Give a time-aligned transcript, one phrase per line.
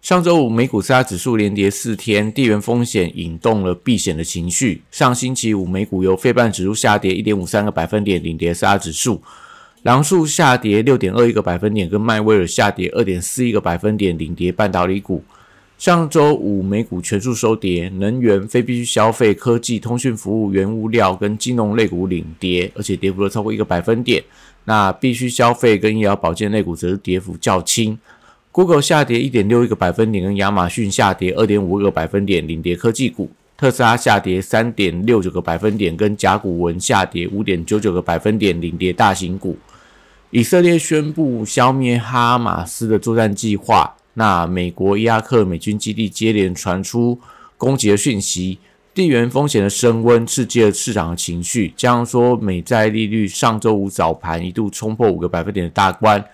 [0.00, 4.80] 上周五美股四大指数连跌四天，地缘风险引动了避险的情绪。
[4.92, 9.20] 上星期五美股由非半指数下跌一点五三个百分点领跌四大指数，
[9.82, 15.22] 狼数下跌六点二一个百分点，跟迈威尔下跌二点四一个百分点领跌半导体股。
[15.76, 24.22] 上周五美股全数收跌，能源、非必需消费、科技、通讯服务、原物料跟金融类股领跌，而且跌幅了超过一个百分点。
[24.64, 27.98] 那必须消费跟医疗保健类股则是跌幅较轻。
[28.58, 33.30] Google 下跌一点六一个百分点，跟亚马逊下跌二点五个百分点领跌科技股。
[33.56, 39.56] 特斯拉下跌三点六九个百分点，跟甲骨文下跌五点九九个百分点领跌大型股。
[40.30, 43.94] 以色列宣布消灭哈马斯的作战计划。
[44.14, 47.16] 那美国伊拉克美军基地接连传出
[47.56, 48.58] 攻击的讯息，
[48.92, 51.72] 地缘风险的升温，刺激了市场的情绪。
[51.76, 56.24] 这样说，美债利率上周五早盘一度冲破五个百分点的大关，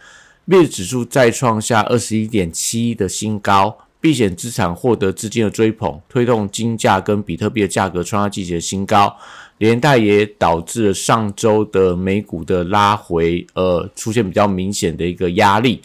[0.46, 9.16] 币指数再创下二十一点七的新高，避险资产获得资金的追捧，推动金价跟比特币的价格创下季节的新高，
[9.58, 15.80] 连带也导致了上周的美股的拉回，呃，出现比较明显的一个压力。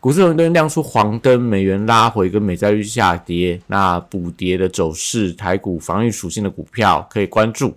[0.00, 7.74] 股市很多人亮出黄灯，美元拉回跟美债率下跌，那补跌的走势，台股防御属性的股票可以关注。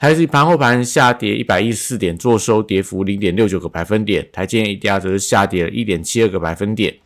[0.00, 4.26] 台指盘后盘下跌一百一十四点，做收跌幅零点六九个百分点。
[4.32, 6.96] 台积电 ADR 则是下跌了一点七二个百分点。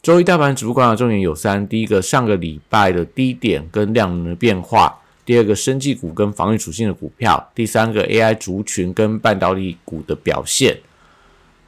[0.00, 4.88] 周一大盘指数观察重点有三：第一个，上个礼拜的低点跟量能的变化；
[5.26, 10.78] 第二个，生技股跟防御属性的股票；第三个，AI 族群跟半导体股的表现。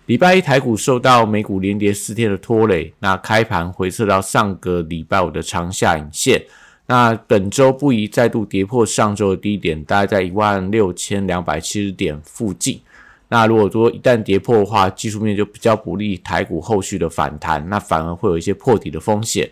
[0.06, 6.42] 礼拜一台股受到美股连跌四天的拖累，那开盘回撤到上个礼拜五的长下影线，
[6.86, 12.80] 那本周不宜再度跌破上周的低点，大概在一万六千两百七十点附近。
[13.28, 19.50] 那如果说一旦跌破的话，技术面就比较不利台股后续的反弹，那反而会有一些破底的风险。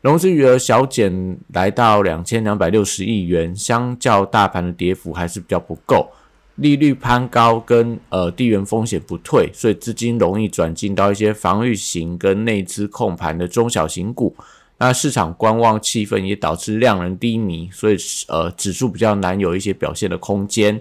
[0.00, 6.10] 融资余额小减来到两千两百六十亿元，相较大盘的跌幅还是比较不够。
[6.56, 14.34] 利率攀高跟呃地缘风险不退，所以资金容易转进到一些防御型跟内资控盘的中小型股。
[14.78, 17.96] 那市场观望气氛也导致量能低迷，所以
[18.28, 20.80] 呃指数比较难有一些表现的空间。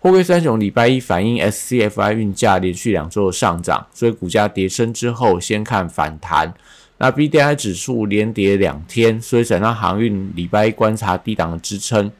[0.00, 6.54] 货柜三雄礼拜一反映 SCFI 运价连续两周的上涨，所以股价跌升之后先看反弹。
[6.98, 12.10] 那 BDI 指数连跌两天，所以整趟航运礼拜一观察低档的支撑。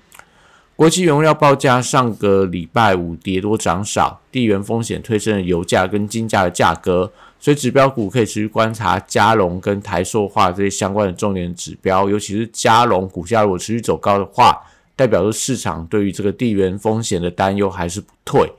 [0.76, 14.60] 国际原料报价上个礼拜五跌多涨少，地缘风险推升了油价跟金价的价格，所以指标股可以持续观察加龙跟台塑化这些相关的重点指标，尤其是加龙股价如果持续走高的话，
[14.96, 18.50] 代表着市场对于这个地缘风险的担忧还是不退。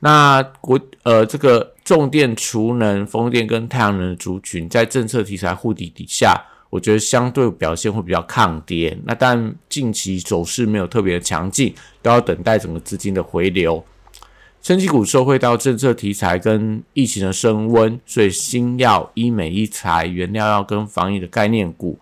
[0.00, 6.40] 那国呃这个重电、储能、风电跟太阳能的族群，在政策题材护底底下。
[6.70, 11.72] 我觉得相对表现会比较抗跌，那但近期走势没有特别的强劲，
[12.02, 13.80] 都要等待整个资金的回流。
[14.64, 21.98] 升级股受惠到政策题材跟疫情的升温，所以新药、医美、医材、原料药跟防疫的概念股，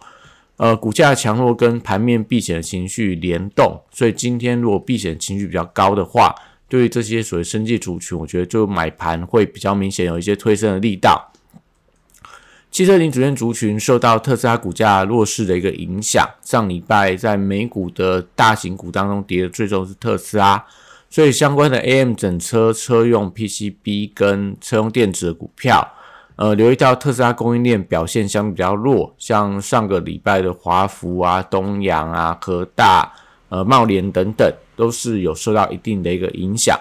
[0.59, 6.33] 呃，股价强弱跟盘面避险的情绪联动，所以今天如果避险情绪比较高的话，
[6.69, 11.33] 对于这些所谓升级族群，我觉得就买盘会比较明显有一些推升的力道。
[12.71, 20.65] 汽车零组件族群受到特斯拉股价弱势的一个影响，上礼拜在美股的大型股当中跌的最重是特斯拉，
[21.13, 25.87] 所以相关的 AM 整车车用 PCB 跟车用电子的股票，
[26.37, 33.13] 呃，留意到特斯拉供应链表现相比较弱，像上个礼拜的华孚啊、东阳啊、和大、
[33.51, 36.81] 呃、茂联等等，都是有受到一定的一个影响。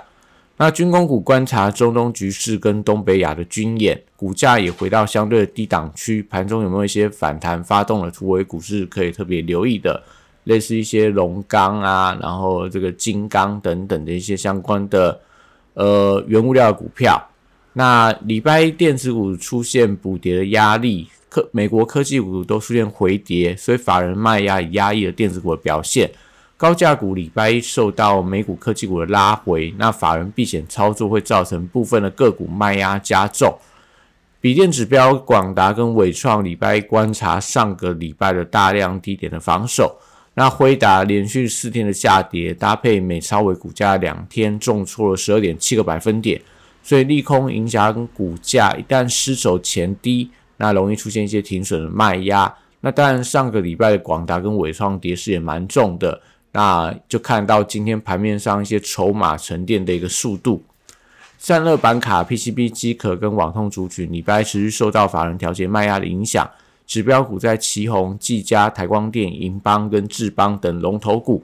[0.55, 10.01] 那军工股观察中东局势跟东北亚的军演，股价也回到相对的低档区，盘中有没有一些反弹发动的突围股市可以特别留意的，
[10.45, 15.19] 类似一些龙钢啊，然后这个金刚等等的一些相关的
[15.73, 17.21] 呃原物料股票。
[17.73, 26.11] 那礼拜一电子股出现补跌的压力，科美国科技股都出现回跌，所以法人卖压也压抑了电子股的表现。
[26.57, 33.57] 高价股礼拜一受到美股科技股的拉回，那法人避险操作会造成部分的个股卖压加重。
[34.39, 39.97] 笔电指标广达跟伟创礼拜一观察上个礼拜的大量低点的防守，
[40.33, 46.41] 那辉达连续四天的下跌，搭配美超伟股价两天重挫了十二点七个百分点，
[46.81, 52.53] 所以利空影响股价一旦失守前低，那容易出现一些停损的卖压。
[52.79, 56.21] 那当然上个礼拜的广达跟伟创跌势也蛮重的，
[56.53, 60.63] 那就看到今天盘面上一些筹码沉淀的一个速度。
[61.37, 66.49] 散热板卡、PCB 机壳跟网通族群，礼拜持续受到法人调节卖压的影响。
[66.91, 71.41] 指标股在旗宏、技嘉、台光电、银邦跟智邦等龙头股。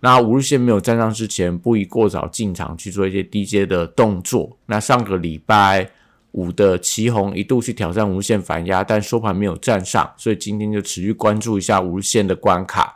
[0.00, 4.54] 那五日线没有站上之前，不宜过早进场去做一些低阶的动作。
[4.66, 5.88] 那上个礼拜
[6.32, 12.94] 五的旗宏一度去挑战五日线反压，但收盘没有站上，所以今天就持续关注一下五日线的关卡。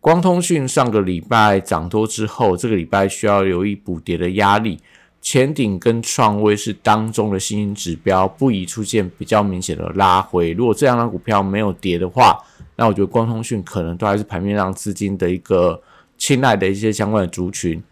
[0.00, 4.80] 光通讯上个礼拜涨多之后，这个礼拜需要留意补跌的压力。
[5.26, 10.52] 前顶跟创威是当中的新兴指标，不宜出现比较明显的拉回。
[10.52, 12.38] 如果这两张股票没有跌的话，
[12.76, 15.82] 那我觉得光通讯可能都还是盘面上资金的一个
[16.16, 17.82] 青睐的一些相关的族群。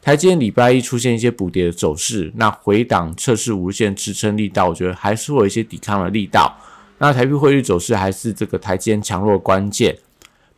[0.00, 6.56] 台积电礼拜一出现一些补跌的走势，那回档测试无限支撑力道，我觉得还是会有一些抵抗的力道。
[6.96, 9.94] 那台币汇率走势还是这个台积电强弱关键。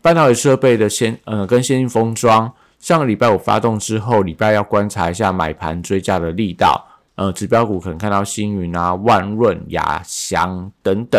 [0.00, 2.52] 半导体设备的先呃跟先进封装。
[2.84, 6.86] 上个礼拜五发动之后，礼拜要观察一下买盘追加的力道。
[7.14, 11.18] 呃，指标股可能看到星云啊、万润、亚翔等等。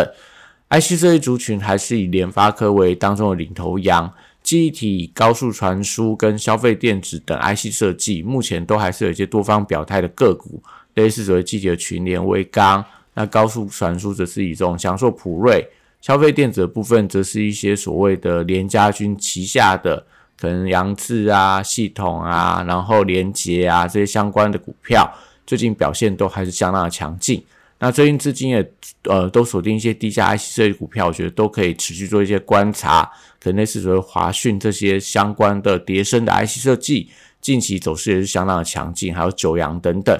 [0.70, 4.08] IC 这一族群还是以联发科为当中的领头羊，
[4.44, 10.62] 记忆体、高速传输跟消费电子等 IC 设计，目前都还是有一些多方表态的个股，
[10.94, 12.84] 类似所谓记忆体的群联、微刚。
[13.14, 15.68] 那高速传输则是以这种享受普瑞，
[16.00, 20.06] 消费电子的部分则是一些所谓的联家军旗下的。
[20.40, 25.10] 可能杨志啊、系统啊，然后连接啊这些相关的股票，
[25.46, 27.42] 最近表现都还是相当的强劲。
[27.78, 28.72] 那最近资金也
[29.04, 33.10] 呃都锁定一些低价 IC 设计股票，我觉得都可以持续做一些观察。
[33.38, 37.10] 可能类似所谓华讯这些相关的叠升的 IC 设计，
[37.40, 40.18] 近期走势也是相当的强劲，还有九阳等等。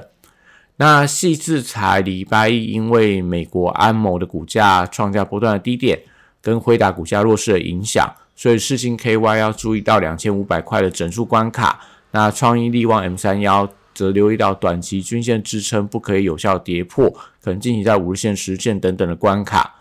[0.77, 5.99] 那细制裁礼拜一因为美国安某的股价创下不断的低点，
[6.39, 8.07] 跟辉达股价弱势的影响。
[8.37, 11.81] 所以世星 KY 要注意到两千五百块的整数关卡，
[12.11, 17.09] 那创意力旺 M 三幺则留意到短期均线支撑不可以有效跌破，
[17.41, 19.73] 可能进行在五日线、十线等等的关卡。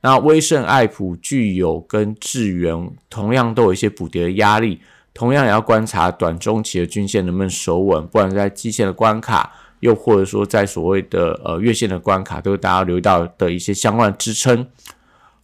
[0.00, 4.80] 那威盛、爱普、具有跟智源同样都有一些补跌的压力，
[5.12, 14.64] 同样也要观察短中期的均线能不能守稳，不管在季线的关卡，又或者说在所谓的呃月线的关卡，都是大家留意到的一些相关支撑。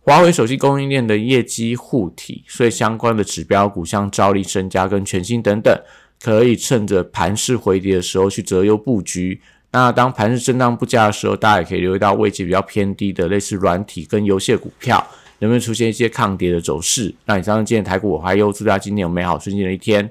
[0.02, 5.78] 华为手机供应链的业绩护体，所以相关的指标股像兆力、身家跟全新等等，
[6.20, 9.40] 可以趁着盘势回跌的时候去择优布局。
[9.72, 15.06] 那当盘势震荡不佳的时候，大家也可以留意到位置比较偏低的类似软体跟游戏股票，
[15.38, 17.14] 能不能出现一些抗跌的走势？
[17.26, 20.10] 那以上今天台股我还有祝大家今天有美好顺境的一天。